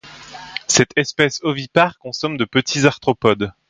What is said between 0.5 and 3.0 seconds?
Cette espèce ovipare consomme de petits